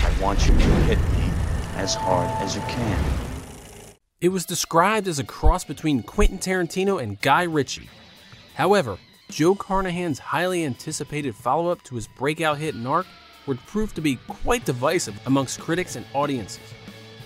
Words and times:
I 0.00 0.18
want 0.20 0.46
you 0.46 0.52
to 0.52 0.64
hit 0.86 0.98
me 0.98 1.30
as 1.76 1.94
hard 1.94 2.30
as 2.42 2.54
you 2.54 2.62
can. 2.62 3.04
It 4.20 4.30
was 4.30 4.44
described 4.44 5.06
as 5.06 5.18
a 5.18 5.24
cross 5.24 5.64
between 5.64 6.02
Quentin 6.02 6.38
Tarantino 6.38 7.00
and 7.00 7.20
Guy 7.20 7.44
Ritchie. 7.44 7.88
However, 8.54 8.98
Joe 9.30 9.54
Carnahan's 9.54 10.18
highly 10.18 10.64
anticipated 10.64 11.36
follow 11.36 11.70
up 11.70 11.82
to 11.84 11.94
his 11.94 12.08
breakout 12.08 12.58
hit 12.58 12.74
Narc 12.74 13.06
would 13.46 13.64
prove 13.66 13.94
to 13.94 14.00
be 14.00 14.16
quite 14.26 14.64
divisive 14.64 15.18
amongst 15.26 15.60
critics 15.60 15.96
and 15.96 16.04
audiences. 16.14 16.74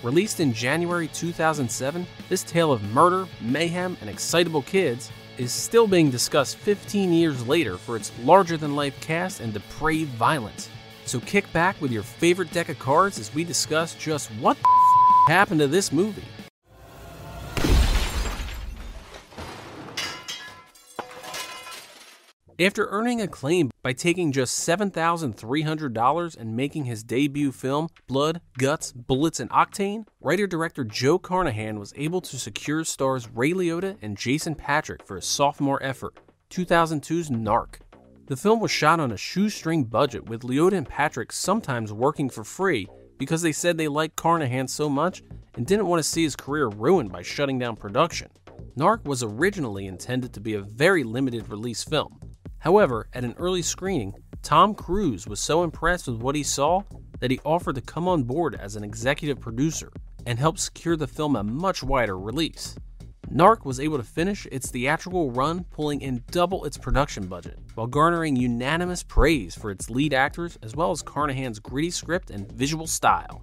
Released 0.03 0.41
in 0.41 0.53
January 0.53 1.09
2007, 1.09 2.07
this 2.29 2.43
tale 2.43 2.73
of 2.73 2.83
murder, 2.93 3.27
mayhem, 3.41 3.97
and 4.01 4.11
excitable 4.11 4.63
kids 4.63 5.11
is 5.39 5.53
still 5.53 5.87
being 5.87 6.11
discussed 6.11 6.57
15 6.57 7.13
years 7.13 7.47
later 7.47 7.79
for 7.79 7.97
its 7.97 8.13
larger 8.23 8.57
than 8.57 8.77
life 8.77 9.01
cast 9.01 9.41
and 9.41 9.53
depraved 9.53 10.11
violence. 10.11 10.69
So 11.05 11.21
kick 11.21 11.53
back 11.53 11.81
with 11.81 11.91
your 11.91 12.03
favorite 12.03 12.53
deck 12.53 12.69
of 12.69 12.79
cards 12.79 13.19
as 13.19 13.35
we 13.35 13.45
discuss 13.45 13.95
just 13.95 14.31
what 14.33 14.57
happened 15.29 15.61
to 15.61 15.67
this 15.67 15.93
movie. 15.93 16.25
After 22.59 22.87
earning 22.91 23.21
acclaim 23.21 23.71
by 23.83 23.93
taking 23.93 24.31
just 24.31 24.69
$7,300 24.69 26.37
and 26.37 26.57
making 26.57 26.85
his 26.85 27.03
debut 27.03 27.51
film, 27.51 27.89
Blood, 28.07 28.41
Guts, 28.57 28.93
Bullets, 28.93 29.41
and 29.41 29.51
Octane, 29.51 30.07
writer 30.21 30.47
director 30.47 30.85
Joe 30.85 31.19
Carnahan 31.19 31.81
was 31.81 31.93
able 31.97 32.21
to 32.21 32.39
secure 32.39 32.85
stars 32.85 33.29
Ray 33.29 33.53
Liotta 33.53 33.97
and 34.01 34.17
Jason 34.17 34.55
Patric 34.55 35.05
for 35.05 35.17
his 35.17 35.25
sophomore 35.25 35.83
effort, 35.83 36.15
2002's 36.51 37.31
Narc. 37.31 37.81
The 38.27 38.37
film 38.37 38.61
was 38.61 38.71
shot 38.71 39.01
on 39.01 39.11
a 39.11 39.17
shoestring 39.17 39.85
budget, 39.85 40.29
with 40.29 40.43
Liotta 40.43 40.75
and 40.75 40.89
Patric 40.89 41.33
sometimes 41.33 41.93
working 41.93 42.31
for 42.31 42.45
free 42.45 42.87
because 43.19 43.43
they 43.43 43.51
said 43.51 43.77
they 43.77 43.89
liked 43.89 44.15
Carnahan 44.15 44.69
so 44.69 44.89
much 44.89 45.25
and 45.55 45.67
didn't 45.67 45.87
want 45.87 45.99
to 45.99 46.09
see 46.09 46.23
his 46.23 46.37
career 46.37 46.69
ruined 46.69 47.11
by 47.11 47.23
shutting 47.23 47.59
down 47.59 47.75
production. 47.75 48.31
Narc 48.79 49.05
was 49.05 49.25
originally 49.25 49.87
intended 49.87 50.33
to 50.33 50.41
be 50.41 50.55
a 50.55 50.63
very 50.63 51.03
limited 51.03 51.49
release 51.49 51.83
film. 51.83 52.21
However, 52.59 53.09
at 53.13 53.25
an 53.25 53.35
early 53.39 53.61
screening, 53.61 54.15
Tom 54.41 54.75
Cruise 54.75 55.27
was 55.27 55.41
so 55.41 55.65
impressed 55.65 56.07
with 56.07 56.23
what 56.23 56.37
he 56.37 56.45
saw 56.45 56.83
that 57.19 57.33
he 57.33 57.41
offered 57.45 57.75
to 57.75 57.81
come 57.81 58.07
on 58.07 58.23
board 58.23 58.55
as 58.55 58.77
an 58.77 58.85
executive 58.85 59.41
producer 59.41 59.93
and 60.27 60.39
help 60.39 60.59
secure 60.59 60.97
the 60.97 61.09
film 61.09 61.35
a 61.35 61.43
much 61.43 61.83
wider 61.83 62.17
release. 62.17 62.77
Narc 63.33 63.65
was 63.65 63.81
able 63.81 63.97
to 63.97 64.05
finish 64.05 64.47
its 64.53 64.71
theatrical 64.71 65.31
run, 65.31 65.65
pulling 65.71 66.03
in 66.03 66.23
double 66.31 66.67
its 66.67 66.77
production 66.77 67.27
budget, 67.27 67.59
while 67.75 67.87
garnering 67.87 68.37
unanimous 68.37 69.03
praise 69.03 69.55
for 69.55 69.71
its 69.71 69.89
lead 69.89 70.13
actors 70.13 70.59
as 70.63 70.77
well 70.77 70.91
as 70.91 71.01
Carnahan's 71.01 71.59
gritty 71.59 71.91
script 71.91 72.31
and 72.31 72.53
visual 72.53 72.87
style. 72.87 73.43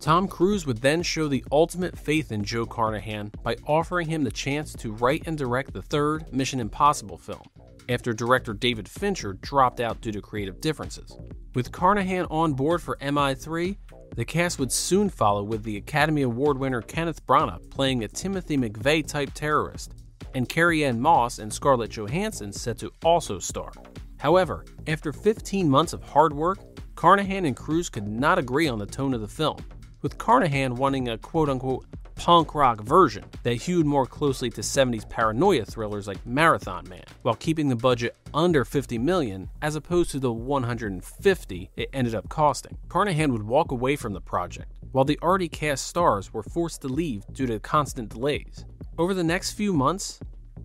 Tom 0.00 0.26
Cruise 0.26 0.66
would 0.66 0.80
then 0.80 1.02
show 1.02 1.28
the 1.28 1.44
ultimate 1.52 1.98
faith 1.98 2.32
in 2.32 2.44
Joe 2.44 2.64
Carnahan 2.64 3.30
by 3.42 3.56
offering 3.66 4.08
him 4.08 4.24
the 4.24 4.30
chance 4.30 4.72
to 4.74 4.92
write 4.92 5.24
and 5.26 5.36
direct 5.36 5.74
the 5.74 5.82
third 5.82 6.32
Mission 6.32 6.58
Impossible 6.58 7.18
film, 7.18 7.44
after 7.90 8.14
director 8.14 8.54
David 8.54 8.88
Fincher 8.88 9.34
dropped 9.34 9.80
out 9.80 10.00
due 10.00 10.12
to 10.12 10.22
creative 10.22 10.62
differences. 10.62 11.14
With 11.54 11.72
Carnahan 11.72 12.26
on 12.30 12.54
board 12.54 12.82
for 12.82 12.96
MI3, 13.02 13.76
the 14.16 14.24
cast 14.24 14.58
would 14.58 14.72
soon 14.72 15.10
follow 15.10 15.42
with 15.42 15.62
the 15.62 15.76
Academy 15.76 16.22
Award 16.22 16.58
winner 16.58 16.80
Kenneth 16.80 17.24
Branagh 17.26 17.70
playing 17.70 18.02
a 18.02 18.08
Timothy 18.08 18.56
McVeigh 18.56 19.06
type 19.06 19.30
terrorist, 19.34 19.92
and 20.34 20.48
Carrie-Anne 20.48 20.98
Moss 20.98 21.38
and 21.38 21.52
Scarlett 21.52 21.90
Johansson 21.90 22.50
set 22.50 22.78
to 22.78 22.90
also 23.04 23.38
star. 23.38 23.72
However, 24.18 24.64
after 24.86 25.12
15 25.12 25.68
months 25.68 25.92
of 25.92 26.02
hard 26.02 26.32
work, 26.32 26.58
Carnahan 26.94 27.44
and 27.44 27.54
Cruise 27.54 27.90
could 27.90 28.08
not 28.08 28.38
agree 28.38 28.68
on 28.68 28.78
the 28.78 28.86
tone 28.86 29.12
of 29.12 29.20
the 29.20 29.28
film, 29.28 29.58
with 30.00 30.16
Carnahan 30.16 30.74
wanting 30.76 31.10
a 31.10 31.18
quote 31.18 31.50
unquote 31.50 31.84
punk 32.16 32.54
rock 32.54 32.80
version 32.80 33.24
that 33.42 33.54
hewed 33.54 33.86
more 33.86 34.06
closely 34.06 34.50
to 34.50 34.60
70s 34.60 35.08
paranoia 35.08 35.64
thrillers 35.64 36.08
like 36.08 36.24
Marathon 36.26 36.88
Man, 36.88 37.04
while 37.22 37.34
keeping 37.36 37.68
the 37.68 37.76
budget 37.76 38.16
under 38.34 38.64
50 38.64 38.98
million 38.98 39.48
as 39.62 39.76
opposed 39.76 40.10
to 40.10 40.18
the 40.18 40.32
150 40.32 41.70
it 41.76 41.90
ended 41.92 42.14
up 42.14 42.28
costing. 42.28 42.76
Carnahan 42.88 43.32
would 43.32 43.44
walk 43.44 43.70
away 43.70 43.94
from 43.94 44.12
the 44.12 44.20
project, 44.20 44.72
while 44.92 45.04
the 45.04 45.18
already 45.22 45.48
cast 45.48 45.86
stars 45.86 46.32
were 46.32 46.42
forced 46.42 46.80
to 46.80 46.88
leave 46.88 47.24
due 47.32 47.46
to 47.46 47.60
constant 47.60 48.08
delays. 48.08 48.64
Over 48.98 49.14
the 49.14 49.22
next 49.22 49.52
few 49.52 49.72
months, 49.72 50.18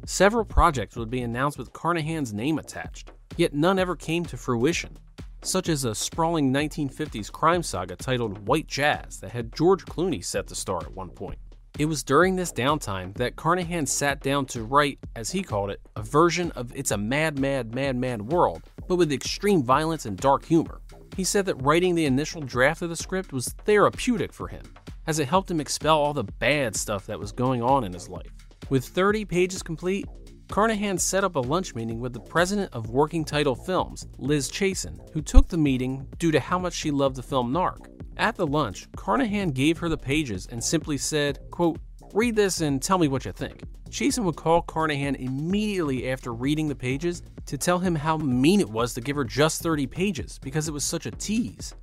several 0.05 0.45
projects 0.45 0.95
would 0.95 1.09
be 1.09 1.21
announced 1.21 1.57
with 1.57 1.73
Carnahan's 1.73 2.33
name 2.33 2.57
attached, 2.57 3.11
yet 3.37 3.53
none 3.53 3.77
ever 3.77 3.95
came 3.95 4.25
to 4.25 4.37
fruition 4.37 4.97
such 5.43 5.69
as 5.69 5.85
a 5.85 5.95
sprawling 5.95 6.53
1950s 6.53 7.31
crime 7.31 7.63
saga 7.63 7.95
titled 7.95 8.47
White 8.47 8.67
Jazz 8.67 9.19
that 9.19 9.31
had 9.31 9.53
George 9.53 9.85
Clooney 9.85 10.23
set 10.23 10.47
to 10.47 10.55
star 10.55 10.81
at 10.81 10.95
one 10.95 11.09
point. 11.09 11.39
It 11.79 11.85
was 11.85 12.03
during 12.03 12.35
this 12.35 12.51
downtime 12.51 13.15
that 13.15 13.37
Carnahan 13.37 13.85
sat 13.85 14.19
down 14.21 14.45
to 14.47 14.63
write, 14.63 14.99
as 15.15 15.31
he 15.31 15.41
called 15.41 15.69
it, 15.69 15.79
a 15.95 16.03
version 16.03 16.51
of 16.51 16.75
It's 16.75 16.91
a 16.91 16.97
Mad, 16.97 17.39
Mad, 17.39 17.73
Mad, 17.73 17.95
Mad 17.95 18.21
World, 18.21 18.61
but 18.87 18.97
with 18.97 19.11
extreme 19.11 19.63
violence 19.63 20.05
and 20.05 20.17
dark 20.17 20.45
humor. 20.45 20.81
He 21.15 21.23
said 21.23 21.45
that 21.45 21.61
writing 21.61 21.95
the 21.95 22.05
initial 22.05 22.41
draft 22.41 22.81
of 22.81 22.89
the 22.89 22.95
script 22.95 23.33
was 23.33 23.55
therapeutic 23.65 24.33
for 24.33 24.47
him, 24.47 24.63
as 25.07 25.19
it 25.19 25.27
helped 25.27 25.49
him 25.49 25.59
expel 25.61 25.97
all 25.97 26.13
the 26.13 26.23
bad 26.23 26.75
stuff 26.75 27.05
that 27.07 27.19
was 27.19 27.31
going 27.31 27.61
on 27.61 27.83
in 27.83 27.93
his 27.93 28.09
life. 28.09 28.31
With 28.69 28.85
30 28.85 29.25
pages 29.25 29.63
complete, 29.63 30.05
Carnahan 30.51 30.97
set 30.97 31.23
up 31.23 31.37
a 31.37 31.39
lunch 31.39 31.75
meeting 31.75 32.01
with 32.01 32.11
the 32.11 32.19
president 32.19 32.73
of 32.73 32.89
Working 32.89 33.23
Title 33.23 33.55
Films, 33.55 34.05
Liz 34.17 34.49
Chasin, 34.49 34.99
who 35.13 35.21
took 35.21 35.47
the 35.47 35.57
meeting 35.57 36.05
due 36.19 36.29
to 36.29 36.41
how 36.41 36.59
much 36.59 36.73
she 36.73 36.91
loved 36.91 37.15
the 37.15 37.23
film 37.23 37.53
Narc. 37.53 37.87
At 38.17 38.35
the 38.35 38.45
lunch, 38.45 38.89
Carnahan 38.97 39.51
gave 39.51 39.77
her 39.77 39.87
the 39.87 39.97
pages 39.97 40.49
and 40.51 40.61
simply 40.61 40.97
said, 40.97 41.39
quote, 41.51 41.79
Read 42.13 42.35
this 42.35 42.59
and 42.59 42.81
tell 42.81 42.97
me 42.97 43.07
what 43.07 43.23
you 43.23 43.31
think. 43.31 43.63
Chasin 43.89 44.25
would 44.25 44.35
call 44.35 44.61
Carnahan 44.61 45.15
immediately 45.15 46.09
after 46.09 46.33
reading 46.33 46.67
the 46.67 46.75
pages 46.75 47.23
to 47.45 47.57
tell 47.57 47.79
him 47.79 47.95
how 47.95 48.17
mean 48.17 48.59
it 48.59 48.69
was 48.69 48.93
to 48.95 49.01
give 49.01 49.15
her 49.15 49.23
just 49.23 49.63
30 49.63 49.87
pages 49.87 50.37
because 50.37 50.67
it 50.67 50.73
was 50.73 50.83
such 50.83 51.05
a 51.05 51.11
tease. 51.11 51.73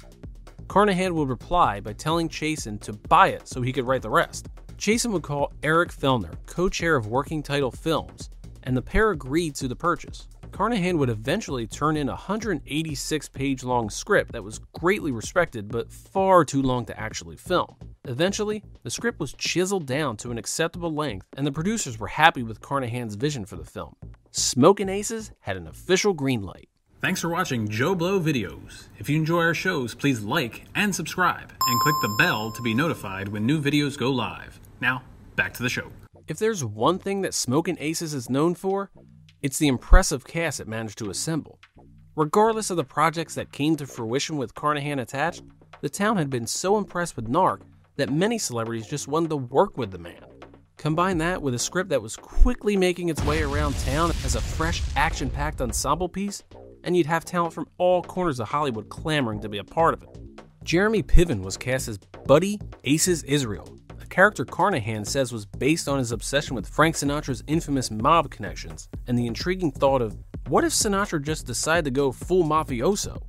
Carnahan 0.68 1.14
would 1.14 1.30
reply 1.30 1.80
by 1.80 1.94
telling 1.94 2.28
Chasin 2.28 2.78
to 2.80 2.92
buy 2.92 3.28
it 3.28 3.48
so 3.48 3.62
he 3.62 3.72
could 3.72 3.86
write 3.86 4.02
the 4.02 4.10
rest. 4.10 4.46
Chasin 4.76 5.10
would 5.12 5.22
call 5.22 5.54
Eric 5.62 5.90
Fellner, 5.90 6.34
co 6.44 6.68
chair 6.68 6.96
of 6.96 7.06
Working 7.06 7.42
Title 7.42 7.70
Films, 7.70 8.28
and 8.68 8.76
the 8.76 8.82
pair 8.82 9.10
agreed 9.10 9.54
to 9.54 9.66
the 9.66 9.74
purchase. 9.74 10.28
Carnahan 10.52 10.98
would 10.98 11.08
eventually 11.08 11.66
turn 11.66 11.96
in 11.96 12.10
a 12.10 12.12
186 12.12 13.28
page 13.30 13.64
long 13.64 13.88
script 13.88 14.32
that 14.32 14.44
was 14.44 14.60
greatly 14.74 15.10
respected 15.10 15.70
but 15.70 15.90
far 15.90 16.44
too 16.44 16.60
long 16.60 16.84
to 16.84 17.00
actually 17.00 17.36
film. 17.36 17.76
Eventually, 18.04 18.62
the 18.82 18.90
script 18.90 19.20
was 19.20 19.32
chiseled 19.32 19.86
down 19.86 20.18
to 20.18 20.30
an 20.30 20.36
acceptable 20.36 20.92
length, 20.94 21.26
and 21.34 21.46
the 21.46 21.52
producers 21.52 21.98
were 21.98 22.08
happy 22.08 22.42
with 22.42 22.60
Carnahan's 22.60 23.14
vision 23.14 23.46
for 23.46 23.56
the 23.56 23.64
film. 23.64 23.96
Smokin' 24.32 24.90
Aces 24.90 25.32
had 25.40 25.56
an 25.56 25.66
official 25.66 26.12
green 26.12 26.42
light. 26.42 26.68
Thanks 27.00 27.22
for 27.22 27.30
watching 27.30 27.68
JoBlo 27.68 28.22
videos. 28.22 28.88
If 28.98 29.08
you 29.08 29.16
enjoy 29.16 29.44
our 29.44 29.54
shows, 29.54 29.94
please 29.94 30.20
like 30.20 30.66
and 30.74 30.94
subscribe, 30.94 31.50
and 31.68 31.80
click 31.80 31.94
the 32.02 32.16
bell 32.18 32.52
to 32.52 32.62
be 32.62 32.74
notified 32.74 33.28
when 33.28 33.46
new 33.46 33.62
videos 33.62 33.96
go 33.96 34.10
live. 34.10 34.60
Now, 34.82 35.02
back 35.36 35.54
to 35.54 35.62
the 35.62 35.70
show. 35.70 35.90
If 36.28 36.38
there's 36.38 36.62
one 36.62 36.98
thing 36.98 37.22
that 37.22 37.32
Smokin' 37.32 37.78
Aces 37.80 38.12
is 38.12 38.28
known 38.28 38.54
for, 38.54 38.90
it's 39.40 39.58
the 39.58 39.66
impressive 39.66 40.26
cast 40.26 40.60
it 40.60 40.68
managed 40.68 40.98
to 40.98 41.08
assemble. 41.08 41.58
Regardless 42.16 42.68
of 42.68 42.76
the 42.76 42.84
projects 42.84 43.34
that 43.34 43.50
came 43.50 43.76
to 43.76 43.86
fruition 43.86 44.36
with 44.36 44.54
Carnahan 44.54 44.98
attached, 44.98 45.42
the 45.80 45.88
town 45.88 46.18
had 46.18 46.28
been 46.28 46.46
so 46.46 46.76
impressed 46.76 47.16
with 47.16 47.30
Narc 47.30 47.62
that 47.96 48.12
many 48.12 48.36
celebrities 48.36 48.86
just 48.86 49.08
wanted 49.08 49.30
to 49.30 49.38
work 49.38 49.78
with 49.78 49.90
the 49.90 49.98
man. 49.98 50.22
Combine 50.76 51.16
that 51.16 51.40
with 51.40 51.54
a 51.54 51.58
script 51.58 51.88
that 51.88 52.02
was 52.02 52.14
quickly 52.14 52.76
making 52.76 53.08
its 53.08 53.24
way 53.24 53.42
around 53.42 53.74
town 53.78 54.10
as 54.22 54.34
a 54.34 54.40
fresh, 54.42 54.82
action 54.96 55.30
packed 55.30 55.62
ensemble 55.62 56.10
piece, 56.10 56.42
and 56.84 56.94
you'd 56.94 57.06
have 57.06 57.24
talent 57.24 57.54
from 57.54 57.66
all 57.78 58.02
corners 58.02 58.38
of 58.38 58.48
Hollywood 58.48 58.90
clamoring 58.90 59.40
to 59.40 59.48
be 59.48 59.58
a 59.58 59.64
part 59.64 59.94
of 59.94 60.02
it. 60.02 60.10
Jeremy 60.62 61.02
Piven 61.02 61.42
was 61.42 61.56
cast 61.56 61.88
as 61.88 61.96
Buddy 62.26 62.60
Aces 62.84 63.22
Israel, 63.22 63.77
character 64.08 64.44
Carnahan 64.44 65.04
says 65.04 65.32
was 65.32 65.46
based 65.46 65.88
on 65.88 65.98
his 65.98 66.12
obsession 66.12 66.54
with 66.54 66.68
Frank 66.68 66.96
Sinatra's 66.96 67.44
infamous 67.46 67.90
mob 67.90 68.30
connections 68.30 68.88
and 69.06 69.18
the 69.18 69.26
intriguing 69.26 69.70
thought 69.70 70.02
of 70.02 70.16
what 70.48 70.64
if 70.64 70.72
Sinatra 70.72 71.22
just 71.22 71.46
decided 71.46 71.84
to 71.84 71.90
go 71.90 72.10
full 72.10 72.42
mafioso? 72.42 73.22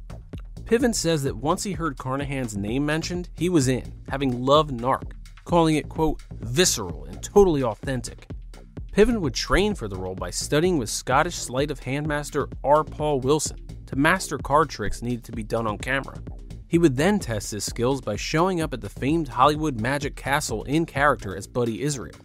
Piven 0.64 0.94
says 0.94 1.24
that 1.24 1.36
once 1.36 1.64
he 1.64 1.74
heard 1.74 1.98
Carnahan's 1.98 2.56
name 2.56 2.86
mentioned, 2.86 3.30
he 3.36 3.50
was 3.50 3.68
in, 3.68 3.92
having 4.08 4.46
loved 4.46 4.72
Narc, 4.72 5.12
calling 5.44 5.76
it, 5.76 5.90
quote, 5.90 6.22
visceral 6.32 7.06
and 7.06 7.22
totally 7.24 7.64
authentic. 7.64 8.28
Piven 8.92 9.20
would 9.20 9.34
train 9.34 9.76
for 9.76 9.88
the 9.88 9.96
role 9.96 10.16
by 10.16 10.30
studying 10.30 10.78
with 10.78 10.90
Scottish 10.90 11.36
sleight 11.36 11.72
of 11.72 11.80
hand 11.80 12.08
master 12.08 12.50
R. 12.64 12.84
Paul 12.84 13.20
Wilson 13.20 13.60
to 13.88 13.96
master 13.96 14.38
card 14.38 14.70
tricks 14.70 15.02
needed 15.02 15.24
to 15.26 15.32
be 15.32 15.44
done 15.44 15.66
on 15.66 15.78
camera. 15.78 16.22
He 16.70 16.78
would 16.78 16.96
then 16.96 17.18
test 17.18 17.50
his 17.50 17.66
skills 17.66 18.00
by 18.00 18.16
showing 18.16 18.62
up 18.62 18.76
at 18.76 18.82
the 18.82 18.90
famed 18.90 19.28
Hollywood 19.28 19.82
Magic 19.82 20.16
Castle 20.16 20.64
in 20.66 20.86
character 20.86 21.36
as 21.36 21.48
Buddy 21.48 21.82
Israel. 21.82 22.16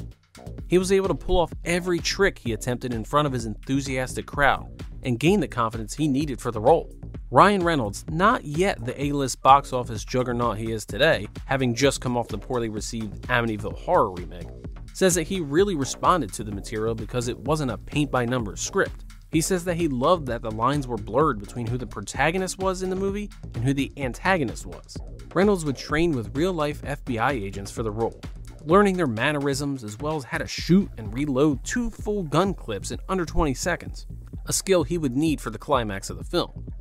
He 0.69 0.77
was 0.77 0.93
able 0.93 1.09
to 1.09 1.15
pull 1.15 1.39
off 1.39 1.53
every 1.65 1.99
trick 1.99 2.39
he 2.39 2.53
attempted 2.53 2.93
in 2.93 3.05
front 3.05 3.27
of 3.27 3.33
his 3.33 3.47
enthusiastic 3.47 4.27
crowd 4.27 4.85
and 5.03 5.19
gain 5.19 5.41
the 5.41 5.49
confidence 5.49 5.95
he 5.95 6.07
needed 6.07 6.43
for 6.43 6.51
the 6.51 6.61
role. 6.61 6.93
Ryan 7.31 7.65
Reynolds, 7.65 8.05
not 8.11 8.45
yet 8.45 8.85
the 8.85 9.03
A 9.03 9.13
list 9.13 9.41
box 9.41 9.73
office 9.73 10.05
juggernaut 10.05 10.59
he 10.59 10.73
is 10.73 10.85
today, 10.85 11.27
having 11.47 11.75
just 11.75 12.03
come 12.03 12.15
off 12.15 12.29
the 12.29 12.37
poorly 12.37 12.69
received 12.69 13.23
Amityville 13.29 13.79
Horror 13.79 14.13
remake, 14.13 14.49
says 14.93 15.15
that 15.15 15.23
he 15.23 15.41
really 15.41 15.75
responded 15.75 16.35
to 16.35 16.45
the 16.45 16.53
material 16.53 16.95
because 16.95 17.29
it 17.29 17.39
wasn't 17.39 17.71
a 17.71 17.79
paint 17.79 18.11
by 18.11 18.27
numbers 18.27 18.61
script. 18.61 19.04
He 19.35 19.41
says 19.41 19.65
that 19.65 19.77
he 19.77 19.89
loved 19.89 20.27
that 20.29 20.43
the 20.43 20.51
lines 20.53 20.87
were 20.87 20.97
blurred 20.97 21.41
between 21.41 21.67
who 21.67 21.77
the 21.77 21.89
protagonist 21.89 22.61
was 22.61 22.85
in 22.85 22.89
the 22.89 22.95
movie 22.95 23.29
and 23.55 23.65
who 23.65 23.75
the 23.75 23.93
antagonist 23.97 24.65
was. 24.65 24.97
Reynolds 25.35 25.65
would 25.65 25.77
train 25.77 26.13
with 26.13 26.37
real 26.37 26.53
life 26.53 26.83
FBI 26.83 27.33
agents 27.33 27.73
for 27.73 27.83
the 27.83 27.91
role, 27.91 28.21
learning 28.65 28.97
their 28.97 29.09
mannerisms 29.09 29.83
as 29.83 29.99
well 29.99 30.15
as 30.15 30.23
how 30.23 30.39
to 30.39 30.47
shoot 30.47 30.89
and 30.97 31.13
reload 31.13 31.65
two 31.65 31.91
full 31.91 32.23
gun 32.23 32.55
clips 32.55 32.93
in 32.93 33.01
under 33.09 33.25
20 33.25 33.55
seconds, 33.55 34.07
a 34.47 34.53
skill 34.53 34.85
he 34.85 34.99
would 34.99 35.17
need 35.17 35.41
for 35.41 35.51
the 35.51 35.59
climax 35.59 36.11
of 36.11 36.17
the 36.17 36.23
film. 36.23 36.73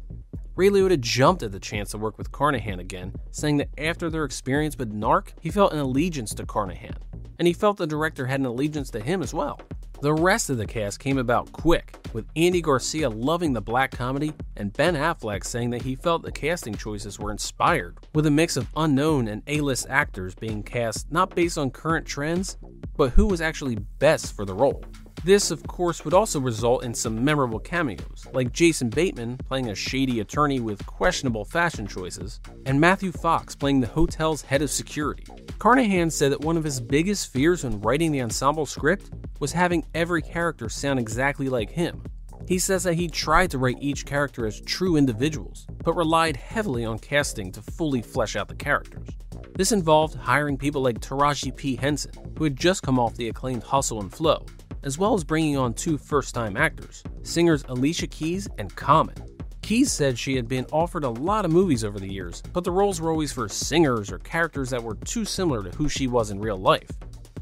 Ray 0.55 0.69
Liotta 0.69 0.99
jumped 0.99 1.41
at 1.41 1.51
the 1.51 1.59
chance 1.59 1.89
to 1.89 1.97
work 1.97 2.19
with 2.19 2.31
Carnahan 2.31 2.79
again, 2.79 3.15
saying 3.31 3.57
that 3.57 3.69
after 3.79 4.11
their 4.11 4.25
experience 4.25 4.77
with 4.77 4.93
Narc, 4.93 5.29
he 5.41 5.49
felt 5.49 5.73
an 5.73 5.79
allegiance 5.79 6.35
to 6.35 6.45
Carnahan, 6.45 6.97
and 7.39 7.47
he 7.47 7.53
felt 7.53 7.77
the 7.77 7.87
director 7.87 8.27
had 8.27 8.39
an 8.39 8.45
allegiance 8.45 8.91
to 8.91 8.99
him 8.99 9.23
as 9.23 9.33
well. 9.33 9.59
The 10.03 10.13
rest 10.13 10.49
of 10.49 10.57
the 10.57 10.65
cast 10.65 10.99
came 10.99 11.17
about 11.17 11.53
quick, 11.53 11.95
with 12.11 12.25
Andy 12.35 12.59
Garcia 12.59 13.09
loving 13.09 13.53
the 13.53 13.61
black 13.61 13.91
comedy 13.91 14.33
and 14.57 14.73
Ben 14.73 14.95
Affleck 14.95 15.45
saying 15.45 15.69
that 15.69 15.83
he 15.83 15.95
felt 15.95 16.23
the 16.23 16.31
casting 16.33 16.75
choices 16.75 17.19
were 17.19 17.31
inspired, 17.31 17.95
with 18.13 18.25
a 18.25 18.29
mix 18.29 18.57
of 18.57 18.67
unknown 18.75 19.29
and 19.29 19.41
A 19.47 19.61
list 19.61 19.87
actors 19.89 20.35
being 20.35 20.61
cast 20.61 21.09
not 21.09 21.33
based 21.33 21.57
on 21.57 21.71
current 21.71 22.05
trends, 22.05 22.57
but 22.97 23.11
who 23.11 23.27
was 23.27 23.39
actually 23.39 23.75
best 23.99 24.35
for 24.35 24.43
the 24.43 24.53
role. 24.53 24.83
This, 25.25 25.51
of 25.51 25.65
course, 25.65 26.03
would 26.03 26.13
also 26.13 26.41
result 26.41 26.83
in 26.83 26.93
some 26.93 27.23
memorable 27.23 27.59
cameos, 27.59 28.27
like 28.33 28.51
Jason 28.51 28.89
Bateman 28.89 29.37
playing 29.37 29.69
a 29.69 29.75
shady 29.75 30.19
attorney 30.19 30.59
with 30.59 30.85
questionable 30.85 31.45
fashion 31.45 31.87
choices, 31.87 32.41
and 32.65 32.77
Matthew 32.77 33.13
Fox 33.13 33.55
playing 33.55 33.79
the 33.79 33.87
hotel's 33.87 34.41
head 34.41 34.61
of 34.61 34.69
security. 34.69 35.23
Carnahan 35.59 36.09
said 36.09 36.33
that 36.33 36.41
one 36.41 36.57
of 36.57 36.65
his 36.65 36.81
biggest 36.81 37.31
fears 37.31 37.63
when 37.63 37.79
writing 37.79 38.11
the 38.11 38.21
ensemble 38.21 38.65
script 38.65 39.11
was 39.39 39.53
having 39.53 39.85
every 39.95 40.21
character 40.21 40.67
sound 40.67 40.99
exactly 40.99 41.47
like 41.47 41.69
him. 41.69 42.03
He 42.45 42.59
says 42.59 42.83
that 42.83 42.95
he 42.95 43.07
tried 43.07 43.49
to 43.51 43.57
write 43.57 43.77
each 43.79 44.05
character 44.05 44.45
as 44.45 44.59
true 44.59 44.97
individuals, 44.97 45.65
but 45.85 45.95
relied 45.95 46.35
heavily 46.35 46.83
on 46.83 46.99
casting 46.99 47.49
to 47.53 47.61
fully 47.61 48.01
flesh 48.01 48.35
out 48.35 48.49
the 48.49 48.55
characters. 48.55 49.07
This 49.55 49.71
involved 49.71 50.15
hiring 50.15 50.57
people 50.57 50.81
like 50.81 50.99
Taraji 50.99 51.55
P. 51.55 51.77
Henson, 51.77 52.11
who 52.37 52.43
had 52.43 52.57
just 52.57 52.81
come 52.81 52.99
off 52.99 53.15
the 53.15 53.29
acclaimed 53.29 53.63
Hustle 53.63 54.01
and 54.01 54.11
Flow, 54.11 54.45
as 54.83 54.97
well 54.97 55.13
as 55.13 55.23
bringing 55.23 55.57
on 55.57 55.73
two 55.73 55.97
first 55.97 56.35
time 56.35 56.57
actors, 56.57 57.03
singers 57.23 57.63
Alicia 57.67 58.07
Keys 58.07 58.47
and 58.57 58.75
Common. 58.75 59.15
Keys 59.61 59.91
said 59.91 60.19
she 60.19 60.35
had 60.35 60.47
been 60.47 60.65
offered 60.71 61.05
a 61.05 61.09
lot 61.09 61.45
of 61.45 61.51
movies 61.51 61.85
over 61.85 61.99
the 61.99 62.11
years, 62.11 62.43
but 62.51 62.65
the 62.65 62.71
roles 62.71 62.99
were 62.99 63.11
always 63.11 63.31
for 63.31 63.47
singers 63.47 64.11
or 64.11 64.19
characters 64.19 64.69
that 64.69 64.83
were 64.83 64.95
too 64.95 65.23
similar 65.23 65.63
to 65.63 65.77
who 65.77 65.87
she 65.87 66.05
was 66.05 66.31
in 66.31 66.39
real 66.39 66.57
life. 66.57 66.91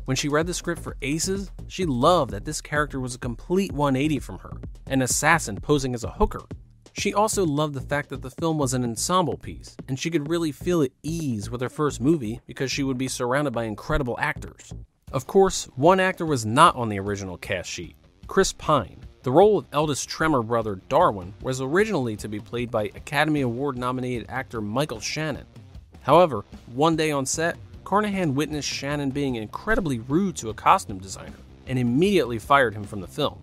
When 0.06 0.16
she 0.16 0.30
read 0.30 0.46
the 0.46 0.54
script 0.54 0.84
for 0.84 0.98
Aces, 1.02 1.52
she 1.68 1.86
loved 1.86 2.32
that 2.32 2.46
this 2.46 2.62
character 2.62 3.00
was 3.00 3.16
a 3.16 3.20
complete 3.20 3.72
180 3.72 4.20
from 4.20 4.38
her, 4.40 4.58
an 4.88 5.02
assassin 5.02 5.58
posing 5.58 5.96
as 5.96 6.04
a 6.04 6.12
hooker. 6.12 6.44
She 6.94 7.14
also 7.14 7.46
loved 7.46 7.74
the 7.74 7.82
fact 7.82 8.10
that 8.10 8.22
the 8.22 8.30
film 8.30 8.58
was 8.58 8.74
an 8.74 8.84
ensemble 8.84 9.38
piece, 9.38 9.76
and 9.88 9.98
she 9.98 10.10
could 10.10 10.30
really 10.30 10.52
feel 10.52 10.82
at 10.82 10.92
ease 11.04 11.50
with 11.50 11.62
her 11.62 11.70
first 11.70 12.02
movie 12.02 12.42
because 12.46 12.72
she 12.72 12.84
would 12.84 12.98
be 12.98 13.08
surrounded 13.08 13.52
by 13.52 13.64
incredible 13.64 14.18
actors. 14.20 14.74
Of 15.14 15.28
course, 15.28 15.66
one 15.76 16.00
actor 16.00 16.26
was 16.26 16.46
not 16.46 16.78
on 16.78 16.88
the 16.88 17.00
original 17.00 17.38
cast 17.38 17.70
sheet 17.70 17.96
Chris 18.28 18.54
Pine. 18.54 18.98
The 19.24 19.32
role 19.32 19.58
of 19.58 19.66
eldest 19.74 20.08
Tremor 20.08 20.42
brother 20.42 20.76
Darwin 20.88 21.34
was 21.42 21.60
originally 21.60 22.16
to 22.16 22.30
be 22.30 22.40
played 22.40 22.72
by 22.72 22.86
Academy 22.86 23.42
Award 23.42 23.78
nominated 23.78 24.28
actor 24.30 24.62
Michael 24.62 25.02
Shannon. 25.02 25.46
However, 26.02 26.46
one 26.68 26.96
day 26.96 27.12
on 27.12 27.26
set, 27.26 27.58
Carnahan 27.84 28.36
witnessed 28.36 28.70
Shannon 28.70 29.10
being 29.10 29.36
incredibly 29.36 30.00
rude 30.00 30.38
to 30.38 30.50
a 30.50 30.54
costume 30.54 31.00
designer 31.00 31.36
and 31.68 31.78
immediately 31.78 32.40
fired 32.40 32.74
him 32.74 32.86
from 32.86 33.02
the 33.02 33.08
film. 33.08 33.40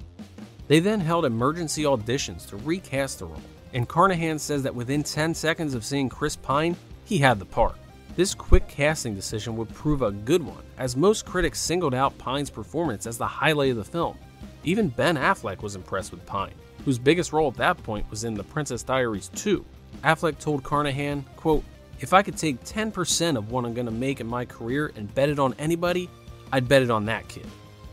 They 0.68 0.80
then 0.80 1.00
held 1.00 1.26
emergency 1.26 1.82
auditions 1.82 2.48
to 2.48 2.56
recast 2.56 3.18
the 3.18 3.26
role, 3.26 3.42
and 3.74 3.86
Carnahan 3.86 4.38
says 4.38 4.62
that 4.62 4.74
within 4.74 5.02
10 5.02 5.34
seconds 5.34 5.74
of 5.74 5.84
seeing 5.84 6.08
Chris 6.08 6.34
Pine, 6.34 6.76
he 7.04 7.18
had 7.18 7.38
the 7.38 7.44
part. 7.44 7.76
This 8.18 8.34
quick 8.34 8.66
casting 8.66 9.14
decision 9.14 9.56
would 9.56 9.72
prove 9.72 10.02
a 10.02 10.10
good 10.10 10.42
one, 10.42 10.64
as 10.76 10.96
most 10.96 11.24
critics 11.24 11.60
singled 11.60 11.94
out 11.94 12.18
Pine's 12.18 12.50
performance 12.50 13.06
as 13.06 13.16
the 13.16 13.24
highlight 13.24 13.70
of 13.70 13.76
the 13.76 13.84
film. 13.84 14.18
Even 14.64 14.88
Ben 14.88 15.14
Affleck 15.14 15.62
was 15.62 15.76
impressed 15.76 16.10
with 16.10 16.26
Pine, 16.26 16.54
whose 16.84 16.98
biggest 16.98 17.32
role 17.32 17.46
at 17.46 17.56
that 17.58 17.80
point 17.84 18.10
was 18.10 18.24
in 18.24 18.34
The 18.34 18.42
Princess 18.42 18.82
Diaries 18.82 19.30
2. 19.36 19.64
Affleck 20.02 20.40
told 20.40 20.64
Carnahan, 20.64 21.24
quote, 21.36 21.62
If 22.00 22.12
I 22.12 22.22
could 22.22 22.36
take 22.36 22.64
10% 22.64 23.36
of 23.36 23.52
what 23.52 23.64
I'm 23.64 23.72
going 23.72 23.86
to 23.86 23.92
make 23.92 24.20
in 24.20 24.26
my 24.26 24.44
career 24.44 24.90
and 24.96 25.14
bet 25.14 25.28
it 25.28 25.38
on 25.38 25.54
anybody, 25.56 26.10
I'd 26.50 26.66
bet 26.66 26.82
it 26.82 26.90
on 26.90 27.04
that 27.04 27.28
kid. 27.28 27.46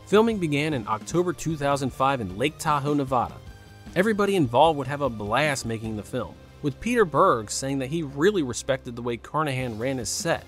Filming 0.08 0.38
began 0.38 0.74
in 0.74 0.88
October 0.88 1.32
2005 1.32 2.20
in 2.20 2.36
Lake 2.36 2.58
Tahoe, 2.58 2.94
Nevada. 2.94 3.36
Everybody 3.94 4.34
involved 4.34 4.76
would 4.76 4.88
have 4.88 5.02
a 5.02 5.08
blast 5.08 5.64
making 5.64 5.96
the 5.96 6.02
film, 6.02 6.34
with 6.66 6.80
Peter 6.80 7.04
Berg 7.04 7.48
saying 7.48 7.78
that 7.78 7.90
he 7.90 8.02
really 8.02 8.42
respected 8.42 8.96
the 8.96 9.02
way 9.02 9.16
Carnahan 9.16 9.78
ran 9.78 9.98
his 9.98 10.08
set 10.08 10.44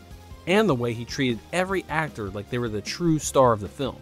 and 0.49 0.69
the 0.69 0.75
way 0.75 0.93
he 0.93 1.05
treated 1.05 1.39
every 1.53 1.85
actor 1.89 2.29
like 2.31 2.51
they 2.51 2.59
were 2.59 2.69
the 2.69 2.81
true 2.81 3.21
star 3.21 3.53
of 3.53 3.61
the 3.61 3.69
film. 3.69 3.95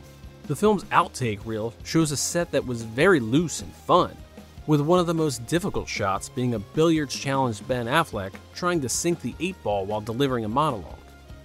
The 0.46 0.56
film's 0.56 0.84
outtake 0.84 1.44
reel 1.44 1.74
shows 1.84 2.12
a 2.12 2.16
set 2.16 2.50
that 2.52 2.66
was 2.66 2.84
very 2.84 3.20
loose 3.20 3.60
and 3.60 3.70
fun, 3.70 4.16
with 4.66 4.80
one 4.80 4.98
of 4.98 5.06
the 5.06 5.12
most 5.12 5.46
difficult 5.46 5.90
shots 5.90 6.30
being 6.30 6.54
a 6.54 6.58
billiards 6.58 7.14
challenged 7.14 7.68
Ben 7.68 7.84
Affleck 7.84 8.32
trying 8.54 8.80
to 8.80 8.88
sink 8.88 9.20
the 9.20 9.34
8 9.38 9.62
ball 9.62 9.84
while 9.84 10.00
delivering 10.00 10.46
a 10.46 10.48
monologue. 10.48 10.96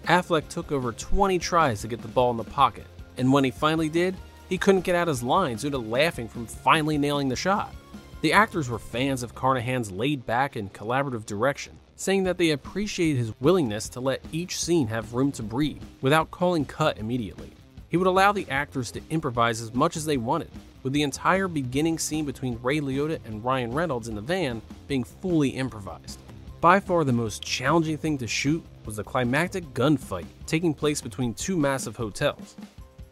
Affleck 0.06 0.48
took 0.48 0.72
over 0.72 0.94
20 0.94 1.38
tries 1.38 1.82
to 1.82 1.90
get 1.90 2.02
the 2.02 2.08
ball 2.08 2.32
in 2.32 2.38
the 2.38 2.46
pocket, 2.46 2.88
and 3.18 3.34
when 3.34 3.44
he 3.44 3.52
finally 3.52 3.90
did, 3.90 4.16
he 4.48 4.58
couldn't 4.58 4.86
get 4.86 4.96
out 4.96 5.10
his 5.10 5.22
lines 5.22 5.64
due 5.64 5.70
to 5.70 5.78
laughing 5.78 6.30
from 6.30 6.46
finally 6.46 6.98
nailing 6.98 7.28
the 7.28 7.36
shot. 7.36 7.76
The 8.22 8.34
actors 8.34 8.70
were 8.70 8.78
fans 8.78 9.24
of 9.24 9.34
Carnahan's 9.34 9.92
laid 9.92 10.28
back 10.28 10.56
and 10.56 10.72
collaborative 10.72 11.26
direction, 11.26 11.80
saying 11.96 12.26
that 12.26 12.38
they 12.38 12.52
appreciated 12.52 13.18
his 13.18 13.34
willingness 13.42 13.90
to 13.90 14.00
let 14.00 14.24
each 14.32 14.62
scene 14.62 14.86
have 14.90 15.16
room 15.16 15.32
to 15.32 15.44
breathe 15.44 15.82
without 16.02 16.30
calling 16.30 16.64
cut 16.64 17.00
immediately. 17.00 17.50
He 17.90 17.98
would 17.98 18.06
allow 18.06 18.32
the 18.32 18.48
actors 18.48 18.92
to 18.92 19.02
improvise 19.10 19.60
as 19.60 19.74
much 19.74 19.98
as 19.98 20.06
they 20.06 20.18
wanted, 20.18 20.52
with 20.84 20.94
the 20.94 21.02
entire 21.02 21.48
beginning 21.48 21.98
scene 21.98 22.26
between 22.26 22.60
Ray 22.62 22.80
Liotta 22.80 23.20
and 23.26 23.44
Ryan 23.44 23.72
Reynolds 23.72 24.08
in 24.08 24.14
the 24.14 24.22
van 24.22 24.62
being 24.88 25.04
fully 25.04 25.50
improvised. 25.50 26.20
By 26.62 26.80
far 26.80 27.04
the 27.04 27.12
most 27.12 27.42
challenging 27.42 27.98
thing 27.98 28.20
to 28.20 28.28
shoot 28.28 28.64
was 28.86 28.98
the 28.98 29.04
climactic 29.04 29.74
gunfight 29.74 30.28
taking 30.46 30.76
place 30.76 31.02
between 31.02 31.34
two 31.34 31.58
massive 31.58 31.96
hotels. 31.96 32.56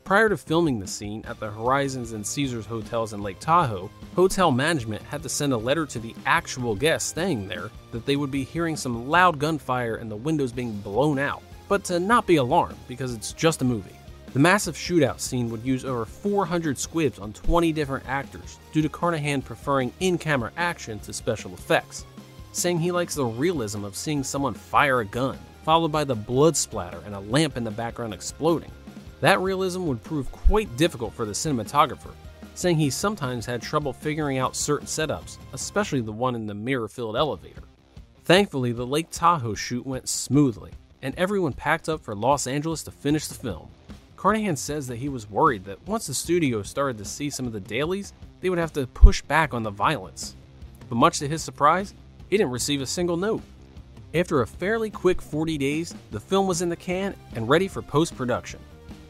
Prior 0.10 0.28
to 0.28 0.38
filming 0.38 0.80
the 0.80 0.88
scene 0.88 1.24
at 1.28 1.40
the 1.40 1.52
Horizons 1.52 2.14
and 2.14 2.26
Caesars 2.26 2.66
hotels 2.66 3.14
in 3.14 3.22
Lake 3.22 3.40
Tahoe, 3.40 3.92
hotel 4.16 4.50
management 4.50 5.04
had 5.04 5.22
to 5.22 5.30
send 5.30 5.54
a 5.54 5.58
letter 5.58 5.86
to 5.86 6.00
the 6.00 6.16
actual 6.26 6.74
guests 6.74 7.12
staying 7.12 7.48
there 7.48 7.70
that 7.92 8.08
they 8.08 8.16
would 8.16 8.32
be 8.32 8.44
hearing 8.44 8.76
some 8.76 9.08
loud 9.08 9.38
gunfire 9.38 9.98
and 9.98 10.10
the 10.10 10.16
windows 10.16 10.52
being 10.52 10.72
blown 10.80 11.20
out, 11.20 11.44
but 11.68 11.84
to 11.84 12.00
not 12.00 12.26
be 12.26 12.38
alarmed 12.38 12.80
because 12.88 13.14
it's 13.14 13.34
just 13.34 13.62
a 13.62 13.66
movie. 13.66 13.96
The 14.34 14.40
massive 14.40 14.76
shootout 14.76 15.20
scene 15.20 15.48
would 15.52 15.64
use 15.64 15.86
over 15.86 16.06
400 16.06 16.80
squibs 16.80 17.20
on 17.20 17.32
20 17.32 17.72
different 17.72 18.10
actors 18.10 18.58
due 18.74 18.82
to 18.82 18.90
Carnahan 18.90 19.44
preferring 19.44 19.94
in 20.00 20.18
camera 20.18 20.52
action 20.58 20.98
to 21.02 21.14
special 21.14 21.54
effects, 21.54 22.04
saying 22.52 22.80
he 22.80 22.92
likes 22.92 23.14
the 23.14 23.26
realism 23.26 23.84
of 23.84 23.96
seeing 23.96 24.24
someone 24.24 24.56
fire 24.56 25.02
a 25.02 25.06
gun, 25.06 25.38
followed 25.64 25.92
by 25.92 26.04
the 26.04 26.16
blood 26.16 26.58
splatter 26.58 27.00
and 27.06 27.14
a 27.14 27.20
lamp 27.20 27.58
in 27.58 27.64
the 27.64 27.70
background 27.70 28.12
exploding. 28.12 28.72
That 29.22 29.42
realism 29.42 29.86
would 29.86 30.04
prove 30.04 30.32
quite 30.32 30.76
difficult 30.78 31.14
for 31.14 31.26
the 31.26 31.34
cinematographer, 31.34 32.14
saying 32.56 32.78
he 32.78 32.90
sometimes 32.90 33.46
had 33.46 33.62
trouble 33.62 33.94
figuring 33.94 34.38
out 34.38 34.56
certain 34.56 34.88
setups, 34.88 35.38
especially 35.54 36.02
the 36.02 36.12
one 36.12 36.36
in 36.36 36.48
the 36.48 36.54
mirror 36.54 36.88
filled 36.88 37.18
elevator. 37.18 37.64
Thankfully, 38.24 38.72
the 38.72 38.86
Lake 38.86 39.08
Tahoe 39.12 39.56
shoot 39.56 39.86
went 39.86 40.08
smoothly, 40.08 40.72
and 41.02 41.16
everyone 41.18 41.54
packed 41.54 41.90
up 41.90 42.02
for 42.02 42.16
Los 42.16 42.48
Angeles 42.48 42.84
to 42.84 42.92
finish 42.92 43.28
the 43.28 43.34
film. 43.34 43.70
Carnahan 44.16 44.56
says 44.56 44.88
that 44.88 44.98
he 44.98 45.10
was 45.10 45.30
worried 45.30 45.66
that 45.66 45.86
once 45.88 46.08
the 46.08 46.14
studio 46.14 46.62
started 46.62 46.98
to 46.98 47.06
see 47.06 47.30
some 47.30 47.46
of 47.46 47.54
the 47.54 47.60
dailies, 47.60 48.14
they 48.42 48.50
would 48.50 48.60
have 48.60 48.74
to 48.74 48.88
push 48.88 49.22
back 49.22 49.54
on 49.54 49.64
the 49.64 49.70
violence. 49.70 50.36
But 50.88 50.96
much 50.96 51.20
to 51.20 51.28
his 51.28 51.42
surprise, 51.42 51.94
he 52.30 52.38
didn't 52.38 52.52
receive 52.52 52.82
a 52.82 52.86
single 52.86 53.18
note. 53.18 53.42
After 54.14 54.42
a 54.42 54.48
fairly 54.48 54.90
quick 54.90 55.22
40 55.22 55.58
days, 55.58 55.96
the 56.12 56.20
film 56.20 56.48
was 56.48 56.62
in 56.62 56.70
the 56.70 56.76
can 56.76 57.16
and 57.36 57.48
ready 57.48 57.68
for 57.68 57.82
post 57.82 58.16
production. 58.16 58.60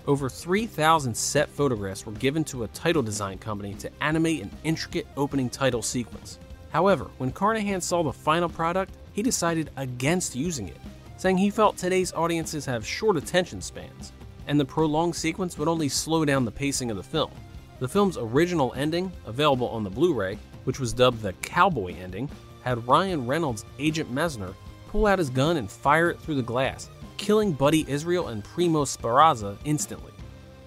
Over 0.07 0.29
3,000 0.29 1.15
set 1.15 1.49
photographs 1.49 2.05
were 2.05 2.13
given 2.13 2.43
to 2.45 2.63
a 2.63 2.67
title 2.69 3.03
design 3.03 3.37
company 3.37 3.73
to 3.75 3.91
animate 4.01 4.41
an 4.41 4.51
intricate 4.63 5.07
opening 5.17 5.49
title 5.49 5.81
sequence. 5.81 6.39
However, 6.71 7.09
when 7.17 7.31
Carnahan 7.31 7.81
saw 7.81 8.03
the 8.03 8.13
final 8.13 8.49
product, 8.49 8.95
he 9.13 9.21
decided 9.21 9.69
against 9.75 10.35
using 10.35 10.67
it, 10.67 10.77
saying 11.17 11.37
he 11.37 11.49
felt 11.49 11.77
today's 11.77 12.13
audiences 12.13 12.65
have 12.65 12.85
short 12.85 13.17
attention 13.17 13.61
spans, 13.61 14.13
and 14.47 14.59
the 14.59 14.65
prolonged 14.65 15.15
sequence 15.15 15.57
would 15.57 15.67
only 15.67 15.89
slow 15.89 16.25
down 16.25 16.45
the 16.45 16.51
pacing 16.51 16.89
of 16.89 16.97
the 16.97 17.03
film. 17.03 17.31
The 17.79 17.87
film's 17.87 18.17
original 18.17 18.73
ending, 18.75 19.11
available 19.25 19.69
on 19.69 19.83
the 19.83 19.89
Blu 19.89 20.13
ray, 20.13 20.39
which 20.63 20.79
was 20.79 20.93
dubbed 20.93 21.21
the 21.21 21.33
Cowboy 21.33 21.95
ending, 21.95 22.29
had 22.63 22.87
Ryan 22.87 23.27
Reynolds' 23.27 23.65
Agent 23.79 24.13
Messner 24.13 24.53
pull 24.87 25.05
out 25.05 25.19
his 25.19 25.29
gun 25.29 25.57
and 25.57 25.69
fire 25.69 26.09
it 26.09 26.19
through 26.19 26.35
the 26.35 26.41
glass, 26.41 26.89
killing 27.19 27.51
Buddy 27.51 27.85
Israel 27.87 28.29
and 28.29 28.43
Primo 28.43 28.85
Sparazza 28.85 29.57
instantly. 29.65 30.13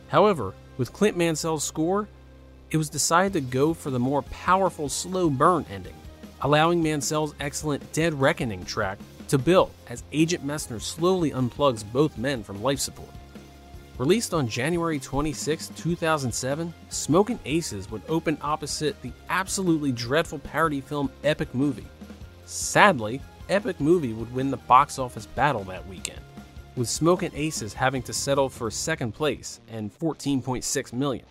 However, 0.08 0.54
with 0.76 0.92
Clint 0.92 1.16
Mansell's 1.16 1.64
score, 1.64 2.06
it 2.70 2.76
was 2.76 2.88
decided 2.88 3.32
to 3.32 3.40
go 3.40 3.74
for 3.74 3.90
the 3.90 3.98
more 3.98 4.22
powerful 4.22 4.88
slow 4.88 5.28
burn 5.28 5.66
ending, 5.70 5.94
allowing 6.42 6.82
Mansell's 6.82 7.34
excellent 7.40 7.92
Dead 7.92 8.14
Reckoning 8.14 8.64
track 8.64 8.98
to 9.28 9.38
build 9.38 9.70
as 9.88 10.04
Agent 10.12 10.46
Messner 10.46 10.80
slowly 10.80 11.32
unplugs 11.32 11.90
both 11.90 12.18
men 12.18 12.44
from 12.44 12.62
life 12.62 12.78
support. 12.78 13.08
Released 13.98 14.34
on 14.34 14.46
January 14.46 14.98
26, 14.98 15.68
2007, 15.68 16.72
Smokin' 16.90 17.38
Aces 17.46 17.90
would 17.90 18.02
open 18.08 18.36
opposite 18.42 19.00
the 19.00 19.12
absolutely 19.30 19.92
dreadful 19.92 20.38
parody 20.38 20.80
film 20.80 21.10
Epic 21.24 21.54
Movie. 21.54 21.86
Sadly, 22.44 23.22
Epic 23.48 23.80
Movie 23.80 24.12
would 24.12 24.32
win 24.34 24.50
the 24.50 24.56
box 24.56 24.98
office 24.98 25.26
battle 25.26 25.64
that 25.64 25.86
weekend, 25.86 26.20
with 26.76 26.88
Smokin' 26.88 27.32
Aces 27.34 27.74
having 27.74 28.02
to 28.02 28.12
settle 28.12 28.48
for 28.48 28.70
second 28.70 29.12
place 29.12 29.60
and 29.68 29.92
14.6 29.98 30.92
million. 30.92 31.26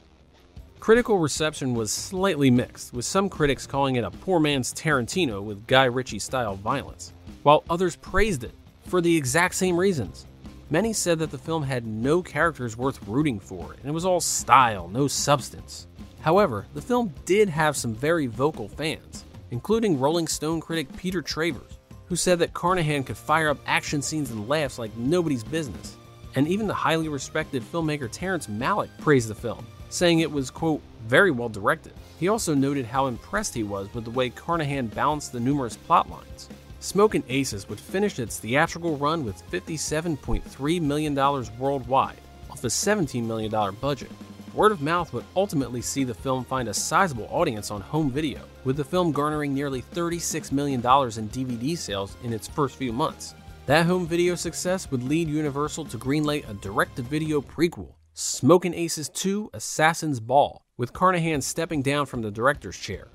Critical 0.80 1.20
reception 1.20 1.74
was 1.74 1.92
slightly 1.92 2.50
mixed, 2.50 2.92
with 2.94 3.06
some 3.06 3.30
critics 3.30 3.68
calling 3.68 3.98
it 3.98 4.04
a 4.04 4.12
poor 4.12 4.40
man's 4.40 4.74
Tarantino 4.74 5.42
with 5.42 5.68
Guy 5.68 5.86
Ritchie 5.86 6.20
style 6.20 6.56
violence, 6.56 7.14
while 7.44 7.64
others 7.70 7.96
praised 7.98 8.44
it 8.44 8.56
for 8.88 9.00
the 9.00 9.16
exact 9.16 9.56
same 9.56 9.78
reasons. 9.78 10.26
Many 10.72 10.94
said 10.94 11.20
that 11.20 11.32
the 11.32 11.38
film 11.38 11.64
had 11.64 11.86
no 11.86 12.24
characters 12.24 12.78
worth 12.78 13.06
rooting 13.08 13.40
for, 13.40 13.74
and 13.74 13.86
it 13.86 13.94
was 13.94 14.06
all 14.06 14.22
style, 14.22 14.88
no 14.88 15.08
substance. 15.08 15.88
However, 16.22 16.66
the 16.74 16.82
film 16.82 17.14
did 17.26 17.50
have 17.50 17.76
some 17.76 17.94
very 17.94 18.28
vocal 18.28 18.68
fans, 18.68 19.26
including 19.52 20.00
Rolling 20.00 20.28
Stone 20.28 20.62
critic 20.62 20.88
Peter 20.96 21.22
Travers, 21.22 21.78
who 22.12 22.18
said 22.18 22.40
that 22.40 22.54
Carnahan 22.54 23.06
could 23.06 23.16
fire 23.16 23.48
up 23.48 23.58
action 23.66 24.02
scenes 24.02 24.32
and 24.32 24.50
laughs 24.50 24.78
like 24.78 24.94
nobody's 24.98 25.46
business. 25.46 25.96
And 26.36 26.46
even 26.46 26.68
the 26.68 26.74
highly 26.74 27.08
respected 27.08 27.64
filmmaker 27.64 28.10
Terrence 28.12 28.48
Malick 28.48 28.90
praised 29.00 29.30
the 29.30 29.34
film, 29.34 29.66
saying 29.88 30.20
it 30.20 30.30
was, 30.30 30.52
quote, 30.52 30.82
very 31.08 31.32
well 31.32 31.48
directed. 31.48 31.94
He 32.20 32.28
also 32.28 32.54
noted 32.54 32.86
how 32.86 33.08
impressed 33.08 33.54
he 33.54 33.64
was 33.64 33.88
with 33.94 34.04
the 34.04 34.12
way 34.12 34.30
Carnahan 34.30 34.88
balanced 34.88 35.32
the 35.32 35.40
numerous 35.40 35.78
plot 35.78 36.10
lines. 36.10 36.50
Smokin' 36.82 37.24
Aces 37.30 37.70
would 37.70 37.80
finish 37.80 38.20
its 38.20 38.40
theatrical 38.40 38.98
run 38.98 39.24
with 39.24 39.50
$57.3 39.50 40.82
million 40.82 41.16
worldwide, 41.58 42.20
off 42.50 42.66
a 42.66 42.68
$17 42.68 43.24
million 43.24 43.74
budget. 43.80 44.12
Word 44.54 44.74
of 44.74 44.82
mouth 44.82 45.14
would 45.14 45.24
ultimately 45.34 45.82
see 45.82 46.04
the 46.04 46.14
film 46.14 46.44
find 46.44 46.68
a 46.68 46.74
sizable 46.74 47.28
audience 47.32 47.72
on 47.72 47.80
home 47.80 48.12
video, 48.12 48.42
with 48.66 48.76
the 48.76 48.84
film 48.84 49.14
garnering 49.14 49.54
nearly 49.54 49.82
$36 49.82 50.52
million 50.52 50.82
in 50.82 50.84
DVD 50.84 51.78
sales 51.78 52.18
in 52.24 52.34
its 52.34 52.50
first 52.50 52.76
few 52.76 52.92
months. 52.92 53.34
That 53.66 53.86
home 53.86 54.06
video 54.06 54.36
success 54.36 54.92
would 54.92 55.04
lead 55.04 55.30
Universal 55.30 55.86
to 55.86 55.98
greenlight 55.98 56.50
a 56.50 56.54
direct 56.56 56.98
to 56.98 57.02
video 57.02 57.40
prequel, 57.40 57.94
Smokin' 58.14 58.74
Aces 58.74 59.08
2 59.08 59.52
Assassin's 59.54 60.20
Ball, 60.20 60.62
with 60.76 60.92
Carnahan 60.92 61.40
stepping 61.40 61.82
down 61.82 62.06
from 62.06 62.22
the 62.22 62.32
director's 62.32 62.78
chair. 62.78 63.08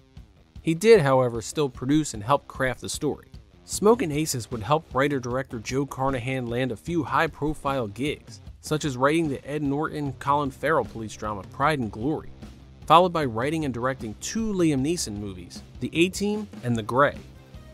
He 0.62 0.73
did, 0.73 1.02
however, 1.02 1.43
still 1.43 1.69
produce 1.69 2.14
and 2.14 2.23
help 2.23 2.49
craft 2.49 2.81
the 2.81 2.88
story. 2.88 3.31
Smokin' 3.64 4.11
Aces 4.11 4.50
would 4.50 4.62
help 4.62 4.87
writer 4.95 5.21
director 5.21 5.59
Joe 5.59 5.85
Carnahan 5.85 6.47
land 6.47 6.73
a 6.73 6.76
few 6.76 7.05
high 7.05 7.26
profile 7.26 7.88
gigs, 7.88 8.40
such 8.67 8.85
as 8.85 8.97
writing 8.97 9.29
the 9.29 9.49
Ed 9.49 9.63
Norton 9.63 10.13
Colin 10.15 10.51
Farrell 10.51 10.85
police 10.85 11.15
drama 11.15 11.45
Pride 11.53 11.79
and 11.79 11.93
Glory, 11.93 12.31
followed 12.85 13.13
by 13.13 13.25
writing 13.25 13.65
and 13.65 13.73
directing 13.73 14.17
two 14.21 14.53
Liam 14.53 14.85
Neeson 14.85 15.19
movies, 15.19 15.63
The 15.79 15.91
A 15.95 16.09
Team 16.09 16.49
and 16.65 16.75
The 16.75 16.83
Grey. 16.83 17.17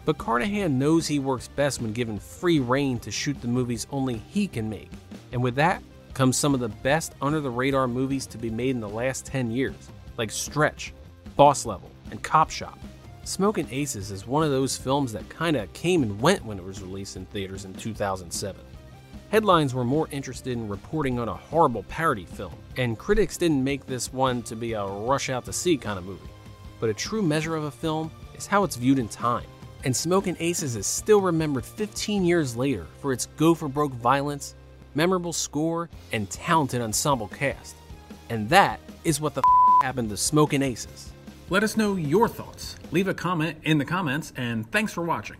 But 0.05 0.19
Carnahan 0.19 0.79
knows 0.79 1.07
he 1.07 1.19
works 1.19 1.49
best 1.49 1.81
when 1.81 1.95
given 1.95 2.19
free 2.19 2.61
reign 2.61 2.99
to 3.01 3.11
shoot 3.11 3.41
the 3.41 3.49
movies 3.49 3.87
only 3.91 4.19
he 4.19 4.47
can 4.47 4.69
make, 4.69 4.91
and 5.33 5.43
with 5.43 5.55
that 5.55 5.83
comes 6.13 6.37
some 6.37 6.53
of 6.53 6.61
the 6.61 6.69
best 6.69 7.15
under 7.23 7.41
the 7.41 7.49
radar 7.49 7.89
movies 7.89 8.27
to 8.27 8.37
be 8.37 8.51
made 8.51 8.71
in 8.71 8.81
the 8.81 8.87
last 8.87 9.25
10 9.25 9.51
years, 9.51 9.89
like 10.19 10.31
Stretch, 10.31 10.93
Boss 11.37 11.65
Level, 11.65 11.91
and 12.11 12.23
Cop 12.23 12.51
Shop. 12.51 12.79
Smokin' 13.25 13.69
Aces 13.71 14.11
is 14.11 14.27
one 14.27 14.45
of 14.45 14.51
those 14.51 14.77
films 14.77 15.15
that 15.15 15.39
kinda 15.39 15.69
came 15.69 16.03
and 16.03 16.21
went 16.21 16.45
when 16.45 16.59
it 16.59 16.65
was 16.65 16.83
released 16.83 17.17
in 17.17 17.25
theaters 17.25 17.65
in 17.65 17.73
2007. 17.73 18.61
Headlines 19.33 19.73
were 19.73 19.83
more 19.83 20.09
interested 20.11 20.53
in 20.53 20.69
reporting 20.69 21.19
on 21.19 21.27
a 21.27 21.33
horrible 21.33 21.85
parody 21.85 22.27
film, 22.27 22.53
and 22.77 22.99
critics 22.99 23.39
didn't 23.39 23.65
make 23.65 23.87
this 23.87 24.13
one 24.13 24.43
to 24.43 24.55
be 24.55 24.75
a 24.75 24.85
rush 24.85 25.31
out 25.31 25.47
to 25.47 25.55
see 25.55 25.79
kind 25.79 25.99
of 25.99 26.05
movie. 26.05 26.29
But 26.81 26.91
a 26.91 26.93
true 26.93 27.23
measure 27.23 27.57
of 27.57 27.65
a 27.65 27.71
film 27.71 28.11
is 28.37 28.47
how 28.47 28.63
it's 28.63 28.77
viewed 28.77 28.99
in 28.99 29.09
time, 29.09 29.47
and 29.85 29.97
Smokin' 29.97 30.37
Aces 30.39 30.77
is 30.77 30.87
still 30.87 31.23
remembered 31.23 31.65
15 31.65 32.27
years 32.27 32.59
later 32.59 32.85
for 33.01 33.11
its 33.11 33.25
go 33.39 33.55
for 33.55 33.69
broke 33.69 33.95
violence, 33.95 34.55
memorable 34.95 35.33
score, 35.33 35.89
and 36.13 36.29
talented 36.29 36.83
ensemble 36.83 37.29
cast. 37.29 37.75
And 38.29 38.51
that 38.51 38.81
is 39.03 39.19
what 39.19 39.33
the 39.33 39.41
f- 39.41 39.83
happened 39.83 40.11
to 40.11 40.19
Smokin' 40.19 40.63
Aces. 40.63 41.11
Let 41.49 41.65
us 41.65 41.79
know 41.79 41.97
your 41.97 42.29
thoughts. 42.29 42.77
Leave 42.91 43.09
a 43.09 43.15
comment 43.15 43.57
in 43.63 43.79
the 43.79 43.87
comments, 43.87 44.35
and 44.37 44.71
thanks 44.71 44.93
for 44.93 45.03
watching. 45.03 45.39